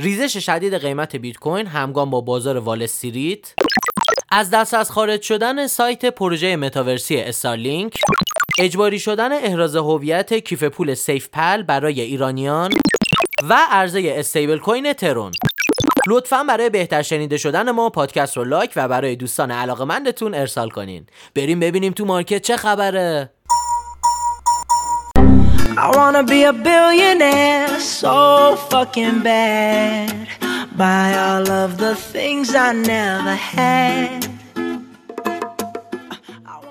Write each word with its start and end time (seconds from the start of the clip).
ریزش 0.00 0.36
شدید 0.36 0.74
قیمت 0.74 1.16
بیت 1.16 1.36
کوین 1.36 1.66
همگام 1.66 2.10
با 2.10 2.20
بازار 2.20 2.56
وال 2.56 2.82
استریت. 2.82 3.54
از 4.30 4.50
دسترس 4.50 4.90
خارج 4.90 5.22
شدن 5.22 5.66
سایت 5.66 6.04
پروژه 6.04 6.56
متاورسی 6.56 7.16
Starlink 7.16 8.00
اجباری 8.58 8.98
شدن 8.98 9.32
احراز 9.32 9.76
هویت 9.76 10.34
کیف 10.34 10.64
پول 10.64 10.94
SafePal 10.94 11.62
برای 11.62 12.00
ایرانیان 12.00 12.72
و 13.48 13.58
عرضه 13.70 14.14
استیبل 14.16 14.58
کوین 14.58 14.92
ترون. 14.92 15.32
لطفا 16.08 16.44
برای 16.44 16.70
بهتر 16.70 17.02
شنیده 17.02 17.36
شدن 17.36 17.70
ما 17.70 17.90
پادکست 17.90 18.36
رو 18.36 18.44
لایک 18.44 18.72
و 18.76 18.88
برای 18.88 19.16
دوستان 19.16 19.50
علاقمندتون 19.50 20.34
ارسال 20.34 20.70
کنین. 20.70 21.06
بریم 21.34 21.60
ببینیم 21.60 21.92
تو 21.92 22.04
market 22.04 22.42
چه 22.42 22.56
خبره. 22.56 23.30
I 25.80 25.86
wanna 25.94 26.24
be 26.24 26.42
a 26.42 26.52
billionaire 26.52 27.78
so 27.78 28.56
fucking 28.68 29.20
bad 29.22 30.26
Buy 30.76 31.08
all 31.26 31.48
of 31.48 31.78
the 31.78 31.94
things 31.94 32.52
I 32.52 32.72
never 32.72 33.34
had. 33.34 34.28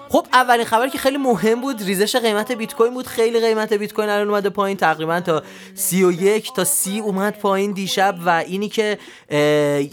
خب 0.09 0.27
اولین 0.33 0.65
خبر 0.65 0.87
که 0.87 0.97
خیلی 0.97 1.17
مهم 1.17 1.61
بود 1.61 1.83
ریزش 1.83 2.15
قیمت 2.15 2.51
بیت 2.51 2.75
کوین 2.75 2.93
بود. 2.93 3.07
خیلی 3.07 3.39
قیمت 3.39 3.73
بیت 3.73 3.93
کوین 3.93 4.09
الان 4.09 4.29
اومده 4.29 4.49
پایین. 4.49 4.77
تقریبا 4.77 5.19
تا 5.19 5.43
31 5.75 6.53
تا 6.53 6.63
30 6.63 6.99
اومد 6.99 7.39
پایین 7.39 7.71
دیشب 7.71 8.15
و 8.25 8.29
اینی 8.29 8.69
که 8.69 8.97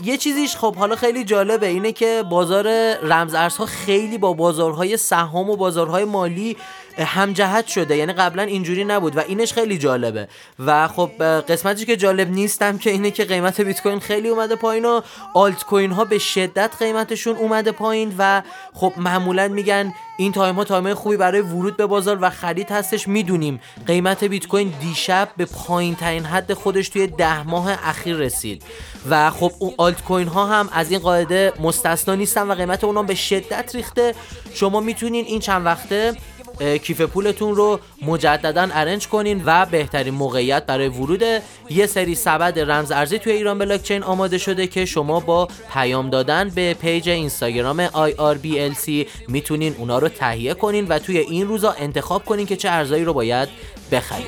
یه 0.05 0.17
چیزیش 0.17 0.57
خب 0.57 0.77
حالا 0.77 0.97
خیلی 0.97 1.25
جالبه. 1.25 1.67
اینه 1.67 1.93
که 1.93 2.25
بازار 2.31 2.95
رمز 2.95 3.35
ارزها 3.35 3.67
خیلی 3.67 4.19
با 4.19 4.33
بازارهای 4.33 4.97
سهام 4.97 5.51
و 5.51 5.57
بازارهای 5.57 6.05
مالی 6.05 6.57
همجهت 6.99 7.67
شده. 7.67 7.97
یعنی 7.97 8.13
قبلا 8.13 8.43
اینجوری 8.43 8.85
نبود 8.85 9.17
و 9.17 9.21
اینش 9.21 9.53
خیلی 9.53 9.79
جالبه. 9.79 10.29
و 10.59 10.89
خب 10.89 11.11
قسمتی 11.41 11.85
که 11.85 11.97
جالب 11.97 12.31
نیستم 12.31 12.79
که 12.79 12.91
اینه 12.91 13.11
که 13.11 13.25
قیمت 13.25 13.61
بیت 13.61 13.83
کوین 13.83 14.01
خیلی 14.01 14.29
اومده 14.29 14.57
پایین 14.57 14.85
و 14.85 15.01
آلت 15.35 15.65
کوین 15.65 15.91
ها 15.91 16.05
به 16.05 16.19
شدت 16.19 16.71
قیمتشون 16.79 17.37
اومده 17.37 17.73
پایین 17.73 18.15
و 18.19 18.43
خب 18.73 18.93
معمولا 18.97 19.49
میگن 19.49 19.95
این 20.19 20.33
تایم 20.33 20.55
ها 20.55 20.65
تایم 20.65 20.95
خوبی 20.95 21.17
برای 21.17 21.41
ورود 21.41 21.77
به 21.77 21.87
بازار 21.87 22.19
و 22.21 22.31
خرید 22.31 22.71
هستش. 22.71 23.09
می‌دونیم 23.09 23.61
قیمت 23.87 24.25
بیت 24.25 24.47
کوین 24.47 24.73
دیشب 24.81 25.29
به 25.37 25.45
پایین 25.45 25.95
ترین 25.95 26.25
حد 26.25 26.53
خودش 26.53 26.89
توی 26.89 27.07
ده 27.07 27.43
ماه 27.43 27.89
اخیر 27.89 28.17
رسید. 28.17 28.63
و 29.11 29.31
خب 29.31 29.53
اون 29.59 29.75
آلت 29.77 30.03
کوین 30.03 30.29
ها 30.29 30.47
هم 30.47 30.69
از 30.73 30.91
این 30.91 31.01
قاعده 31.01 31.53
مستثنا 31.61 32.15
نیستن 32.15 32.49
و 32.51 32.55
قیمت 32.55 32.85
اونها 32.85 33.03
به 33.03 33.15
شدت 33.15 33.75
ریخته. 33.75 34.15
شما 34.55 34.81
می‌تونین 34.81 35.25
این 35.25 35.41
چند 35.41 35.67
وقته 35.67 36.15
کیف 36.83 37.01
پولتون 37.01 37.57
رو 37.57 37.81
مجددا 38.03 38.69
ارنج 38.73 39.09
کنین 39.09 39.43
و 39.47 39.67
بهترین 39.67 40.15
موقعیت 40.15 40.67
برای 40.67 40.89
ورود 40.89 41.23
یه 41.71 41.87
سری 41.87 42.15
سبد 42.15 42.59
رمز 42.71 42.93
ارزی 42.93 43.19
توی 43.19 43.33
ایران 43.33 43.59
بلاکچین 43.59 44.03
آماده 44.03 44.39
شده 44.39 44.67
که 44.67 44.85
شما 44.85 45.21
با 45.21 45.49
پیام 45.73 46.11
دادن 46.11 46.49
به 46.49 46.75
پیج 46.75 47.09
اینستاگرام 47.09 47.87
IRBLC 47.89 49.07
می‌تونین 49.29 49.75
اونا 49.79 49.99
رو 49.99 50.09
تهیه 50.09 50.55
کنین 50.55 50.87
و 50.89 50.99
توی 50.99 51.19
این 51.19 51.49
روزا 51.49 51.75
انتخاب 51.79 52.25
کنین 52.25 52.47
که 52.47 52.57
چه 52.57 52.71
ارزایی 52.71 53.05
رو 53.05 53.13
باید 53.13 53.49
بخرید. 53.93 54.27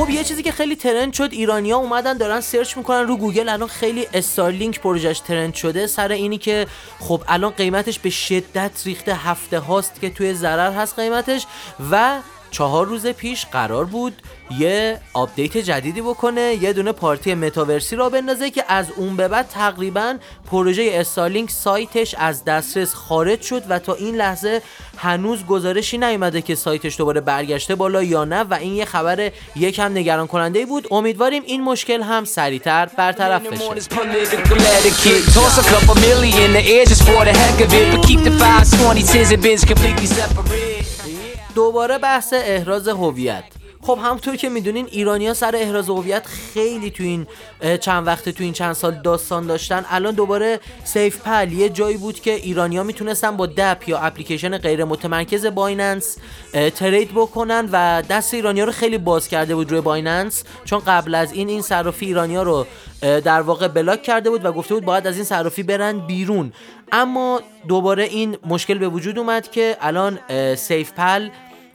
خب 0.00 0.10
یه 0.10 0.24
چیزی 0.24 0.42
که 0.42 0.52
خیلی 0.52 0.76
trend 0.76 1.12
شد 1.12 1.28
ایرانیا 1.32 1.76
اومدن 1.76 2.16
دارن 2.16 2.40
search 2.40 2.76
می‌کنن 2.76 3.06
رو 3.06 3.16
گوگل 3.16 3.48
الان 3.48 3.68
خیلی 3.68 4.06
Starlink 4.14 4.80
پروژش 4.80 5.20
trend 5.20 5.54
شده. 5.54 5.86
سر 5.86 6.12
اینی 6.12 6.38
که 6.38 6.66
خب 7.00 7.22
الان 7.28 7.50
قیمتش 7.50 7.98
به 7.98 8.10
شدت 8.10 8.70
ریخته 8.84 9.14
هفته 9.14 9.58
هاست 9.58 10.00
که 10.00 10.10
توی 10.10 10.34
ضرر 10.34 10.72
هست 10.72 10.98
قیمتش 10.98 11.46
و 11.90 12.18
چهار 12.50 12.86
روز 12.86 13.06
پیش 13.06 13.46
قرار 13.46 13.84
بود 13.84 14.22
یه 14.58 15.00
آپدیت 15.14 15.56
جدیدی 15.56 16.02
بکنه 16.02 16.58
یه 16.60 16.72
دونه 16.72 16.92
party 16.92 17.34
متاورسی 17.34 17.96
راه 17.96 18.08
بندازه 18.08 18.50
که 18.50 18.64
از 18.68 18.86
اون 18.96 19.16
به 19.16 19.28
بعد 19.28 19.48
تقریبا 19.48 20.14
پروژه 20.50 20.90
Starlink 20.94 21.50
سایتش 21.50 22.14
از 22.18 22.44
دسترس 22.44 22.94
خارج 22.94 23.42
شد 23.42 23.62
و 23.68 23.78
تا 23.78 23.94
این 23.94 24.16
لحظه 24.16 24.62
هنوز 24.96 25.46
گزارشی 25.46 25.98
نیومده 25.98 26.42
که 26.42 26.54
سایتش 26.54 26.98
دوباره 26.98 27.20
برگشته 27.20 27.74
بالا 27.74 28.02
یا 28.02 28.24
نه 28.24 28.40
و 28.40 28.54
این 28.54 28.74
یه 28.74 28.84
خبر 28.84 29.30
یکم 29.56 29.92
نگران 29.92 30.26
کننده 30.26 30.66
بود. 30.66 30.86
امیدواریم 30.90 31.42
این 31.46 31.64
مشکل 31.64 32.02
هم 32.02 32.24
سریعتر 32.24 32.86
برطرف 32.96 33.46
بشه. 33.46 33.64
دوباره 41.54 41.98
بحث 41.98 42.32
احراز 42.36 42.88
هویت. 42.88 43.59
خب 43.82 43.98
همونطور 44.04 44.36
که 44.36 44.48
می‌دونین 44.48 44.86
ایرانیا 44.90 45.34
سر 45.34 45.56
احراز 45.56 45.88
هویت 45.88 46.26
خیلی 46.26 46.90
تو 46.90 47.02
این 47.02 47.26
چند 47.80 48.06
وقت 48.06 48.28
تو 48.28 48.44
این 48.44 48.52
چند 48.52 48.72
سال 48.72 49.00
داستان 49.04 49.46
داشتن. 49.46 49.84
الان 49.90 50.14
دوباره 50.14 50.60
سیف 50.84 51.20
پل 51.20 51.52
یه 51.52 51.68
جایی 51.68 51.96
بود 51.96 52.20
که 52.20 52.34
ایرانیا 52.34 52.82
می‌تونستن 52.82 53.36
با 53.36 53.46
دپ 53.46 53.88
یا 53.88 53.98
اپلیکیشن 53.98 54.58
غیر 54.58 54.84
متمرکز 54.84 55.46
بایننس 55.46 56.16
trade 56.76 57.10
بکنن 57.14 57.68
و 57.72 58.02
دست 58.08 58.34
ایرانیا 58.34 58.64
رو 58.64 58.72
خیلی 58.72 58.98
باز 58.98 59.28
کرده 59.28 59.54
بود 59.54 59.70
روی 59.70 59.80
Binance. 59.80 60.44
چون 60.64 60.78
قبل 60.86 61.14
از 61.14 61.32
این 61.32 61.48
این 61.48 61.62
صرافی 61.62 62.06
ایرانیا 62.06 62.42
رو 62.42 62.66
در 63.00 63.40
واقع 63.40 63.68
block 63.68 64.02
کرده 64.02 64.30
بود 64.30 64.44
و 64.44 64.52
گفته 64.52 64.74
بود 64.74 64.84
باید 64.84 65.06
از 65.06 65.14
این 65.14 65.24
صرافی 65.24 65.62
برن 65.62 65.98
بیرون. 65.98 66.52
اما 66.92 67.40
دوباره 67.68 68.04
این 68.04 68.36
مشکل 68.46 68.78
به 68.78 68.88
وجود 68.88 69.18
اومد 69.18 69.50
که 69.50 69.76
الان 69.80 70.18
SafePal 70.54 71.28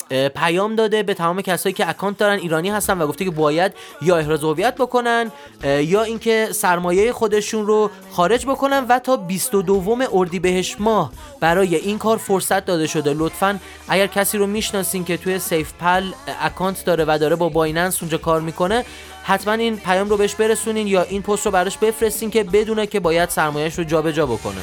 پیام 0.09 0.75
داده 0.75 1.03
به 1.03 1.13
تمام 1.13 1.41
کسایی 1.41 1.73
که 1.73 1.89
account 1.89 2.17
دارن 2.17 2.39
ایرانی 2.39 2.69
هستن 2.69 2.97
و 2.97 3.07
گفته 3.07 3.25
که 3.25 3.31
باید 3.31 3.73
یا 4.01 4.17
احراز 4.17 4.43
هویت 4.43 4.75
بکنن 4.75 5.31
یا 5.63 6.03
اینکه 6.03 6.47
سرمایه 6.51 7.11
خودشون 7.11 7.67
رو 7.67 7.91
خارج 8.11 8.45
بکنن 8.45 8.85
و 8.89 8.99
تا 8.99 9.17
22 9.17 10.07
اردیبهشت 10.13 10.75
ماه 10.79 11.11
برای 11.39 11.75
این 11.75 11.97
کار 11.97 12.17
فرصت 12.17 12.65
داده 12.65 12.87
شده. 12.87 13.13
لطفا 13.13 13.59
اگر 13.87 14.07
کسی 14.07 14.37
رو 14.37 14.47
می‌شناسین 14.47 15.05
که 15.05 15.17
توی 15.17 15.39
SafePal 15.39 16.03
account 16.41 16.85
داره 16.85 17.05
و 17.07 17.17
داره 17.21 17.35
با 17.35 17.49
Binance 17.49 18.01
اونجا 18.01 18.17
کار 18.17 18.41
می‌کنه 18.41 18.85
حتما 19.23 19.53
این 19.53 19.77
پیام 19.77 20.09
رو 20.09 20.17
بهش 20.17 20.35
برسونین 20.35 20.87
یا 20.87 21.01
این 21.01 21.21
پست 21.21 21.45
رو 21.45 21.51
براش 21.51 21.77
بفرستین 21.77 22.31
که 22.31 22.43
بدونه 22.43 22.87
که 22.87 22.99
باید 22.99 23.29
سرمایهش 23.29 23.77
رو 23.77 23.83
جابجا 23.83 24.25
بکنه. 24.25 24.61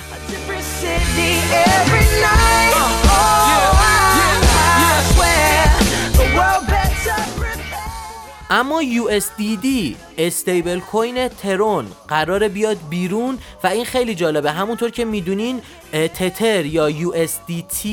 اما 8.60 8.80
USDD 8.82 9.66
استیبل 10.18 10.80
کوین 10.80 11.28
ترون 11.28 11.86
قراره 12.08 12.48
بیاد 12.48 12.76
بیرون 12.90 13.38
و 13.64 13.66
این 13.66 13.84
خیلی 13.84 14.14
جالبه. 14.14 14.52
همونطور 14.52 14.90
که 14.90 15.04
می‌دونین 15.04 15.62
تتر 15.92 16.66
یا 16.66 16.90
USDT 16.90 17.86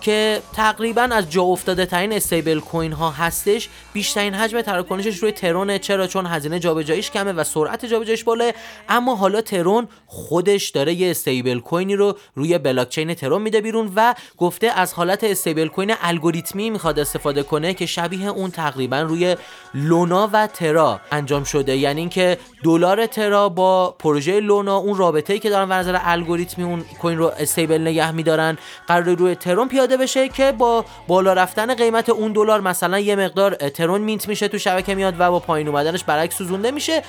که 0.00 0.42
تقریبا 0.52 1.02
از 1.02 1.30
جا 1.30 1.42
افتاده 1.42 1.86
ترین 1.86 2.12
استیبل 2.12 2.60
کوین 2.60 2.92
ها 2.92 3.10
هستش 3.10 3.68
بیشترین 3.92 4.34
حجم 4.34 4.60
تراکنشش 4.60 5.16
روی 5.16 5.32
ترونه. 5.32 5.78
چرا؟ 5.78 6.06
چون 6.06 6.26
هزینه 6.26 6.58
جابجاییش 6.58 7.10
کمه 7.10 7.32
و 7.32 7.44
سرعت 7.44 7.86
جابجاییش 7.86 8.24
بالا 8.24 8.50
اما 8.88 9.16
حالا 9.16 9.40
ترون 9.40 9.88
خودش 10.06 10.70
داره 10.70 10.94
یه 10.94 11.10
استیبل 11.10 11.60
کوینی 11.60 11.96
رو 11.96 12.16
روی 12.34 12.58
بلاکچین 12.58 13.14
ترون 13.14 13.42
میده 13.42 13.60
بیرون 13.60 13.92
و 13.96 14.14
گفته 14.38 14.66
از 14.66 14.92
حالت 14.92 15.24
استیبل 15.24 15.68
کوین 15.68 15.94
الگوریتمی 16.02 16.70
می‌خواد 16.70 16.98
استفاده 16.98 17.42
کنه 17.42 17.74
که 17.74 17.86
شبیه 17.86 18.28
اون 18.28 18.50
تقریبا 18.50 19.00
روی 19.00 19.36
لونا 19.74 20.30
و 20.32 20.46
ترا 20.46 21.00
انجام 21.12 21.44
شده. 21.44 21.63
یعنی 21.68 22.00
اینکه 22.00 22.38
دلار 22.64 23.06
ترا 23.06 23.48
با 23.48 23.94
پروژه 23.98 24.40
لونا 24.40 24.76
اون 24.76 24.98
رابطه 24.98 25.32
ای 25.32 25.38
که 25.38 25.50
دارن 25.50 25.68
و 25.68 25.72
نظر 25.72 25.98
الگوریتمی 26.02 26.64
اون 26.64 26.84
کوین 27.00 27.18
رو 27.18 27.32
استیبل 27.38 27.80
نگه 27.80 28.12
میدارن 28.12 28.58
قرار 28.86 29.14
روی 29.14 29.34
ترون 29.34 29.68
پیاده 29.68 29.96
بشه 29.96 30.28
که 30.28 30.52
با 30.52 30.84
بالا 31.08 31.32
رفتن 31.32 31.74
قیمت 31.74 32.08
اون 32.08 32.32
دلار 32.32 32.60
مثلا 32.60 32.98
یه 32.98 33.16
مقدار 33.16 33.54
ترون 33.54 34.00
مینت 34.00 34.28
میشه 34.28 34.48
تو 34.48 34.58
شبکه 34.58 34.94
میاد 34.94 35.14
و 35.18 35.30
با 35.30 35.40
پایین 35.40 35.68
اومدنش 35.68 36.04
برعکس 36.04 36.36
سوزونده 36.36 36.70
میشه. 36.70 37.02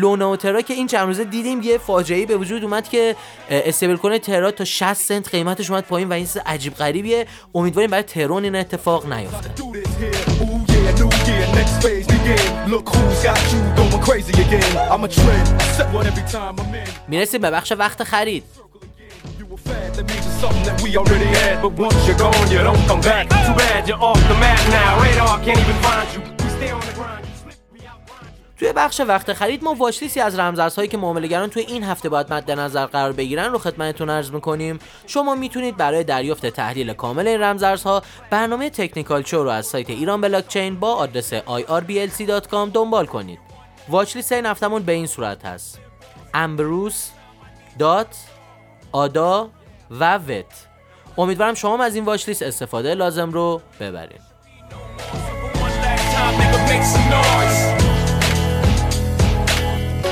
لونا 0.00 0.30
و 0.30 0.36
ترا 0.36 0.62
که 0.62 0.74
این 0.74 0.86
چند 0.86 1.06
روزه 1.06 1.24
دیدیم 1.24 1.62
یه 1.62 1.78
فاجعه 1.78 2.26
به 2.26 2.36
وجود 2.36 2.64
اومد 2.64 2.88
که 2.88 3.16
استیبل 3.50 3.96
کنه 3.96 4.18
ترا 4.18 4.50
تا 4.50 4.64
60 4.64 4.92
سنت 4.92 5.28
قیمتش 5.28 5.70
اومد 5.70 5.84
پایین 5.84 6.08
و 6.08 6.12
این 6.12 6.26
عجیب 6.46 6.74
غریبیه. 6.74 7.26
امیدواریم 7.54 7.90
برای 7.90 8.02
ترون 8.02 8.44
این 8.44 8.56
اتفاق 8.56 9.12
نیفته. 9.12 9.50
میرسیم 17.07 17.41
به 17.41 17.51
بخش 17.51 17.71
وقت 17.71 18.03
خرید 18.03 18.43
توی 28.58 28.72
بخش 28.72 29.00
وقت 29.00 29.32
خرید 29.32 29.64
ما 29.64 29.74
واچلیستی 29.74 30.20
از 30.20 30.38
رمزارزهایی 30.38 30.88
که 30.88 30.96
معاملهگران 30.96 31.50
توی 31.50 31.62
این 31.62 31.84
هفته 31.84 32.08
باید 32.08 32.32
مد 32.32 32.50
نظر 32.50 32.86
قرار 32.86 33.12
بگیرن 33.12 33.52
رو 33.52 33.58
خدمتتون 33.58 34.10
عرض 34.10 34.30
می‌کنیم. 34.30 34.78
شما 35.06 35.34
می‌تونید 35.34 35.76
برای 35.76 36.04
دریافت 36.04 36.46
تحلیل 36.46 36.92
کامل 36.92 37.28
این 37.28 37.40
رمزارزها 37.40 38.02
برنامه 38.30 38.70
technical 38.70 39.22
show 39.22 39.42
رو 39.42 39.50
از 39.50 39.66
سایت 39.66 39.90
ایران 39.90 40.20
بلاکچین 40.20 40.80
با 40.80 40.94
آدرس 40.94 41.34
irblc.com 41.34 42.70
دنبال 42.74 43.06
کنید. 43.06 43.38
watchlist 43.88 44.32
این 44.32 44.46
هفتمون 44.46 44.82
به 44.82 44.92
این 44.92 45.06
صورت 45.06 45.44
هست. 45.44 45.78
امبروس 46.34 47.10
دات 47.78 48.16
آدا 48.92 49.50
و 49.90 50.18
وت. 50.18 50.44
امیدوارم 51.18 51.54
شما 51.54 51.84
از 51.84 51.94
این 51.94 52.04
watchlist 52.04 52.42
استفاده 52.42 52.94
لازم 52.94 53.30
رو 53.30 53.60
ببرید 53.80 54.28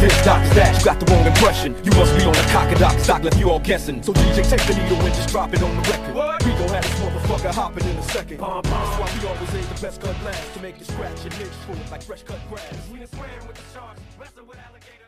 This, 0.00 0.16
doc 0.24 0.42
you 0.42 0.82
got 0.82 0.98
the 0.98 1.04
wrong 1.12 1.26
impression. 1.26 1.76
You 1.84 1.92
must 1.92 2.16
be 2.16 2.24
on 2.24 2.34
a 2.34 2.42
cock 2.48 2.74
doc, 2.78 2.96
doc 3.04 3.22
left 3.22 3.38
you 3.38 3.50
all 3.50 3.60
guessing. 3.60 4.02
So 4.02 4.14
DJ, 4.14 4.48
take 4.48 4.66
the 4.66 4.72
needle 4.72 4.96
and 5.04 5.14
just 5.14 5.28
drop 5.28 5.52
it 5.52 5.62
on 5.62 5.76
the 5.76 5.90
record. 5.90 6.14
What? 6.14 6.42
We 6.42 6.52
gon' 6.52 6.70
have 6.70 6.82
this 6.82 7.00
motherfucker 7.00 7.52
hopping 7.52 7.86
in 7.86 7.96
a 7.98 8.02
second. 8.04 8.38
That's 8.38 8.70
why 8.70 9.10
we 9.20 9.28
always 9.28 9.54
aim 9.54 9.74
the 9.74 9.80
best 9.82 10.00
cut 10.00 10.16
last 10.24 10.54
to 10.54 10.62
make 10.62 10.78
you 10.78 10.86
scratch 10.86 11.22
your 11.22 11.38
niche 11.38 11.52
full 11.66 11.76
like 11.90 12.02
fresh 12.02 12.22
cut 12.22 12.40
grass. 12.48 12.88
We 12.90 13.00
done 13.00 13.08
with 13.46 13.56
the 13.56 13.78
sharks, 13.78 14.00
wrestle 14.18 14.46
with 14.46 14.56
alligators. 14.56 14.99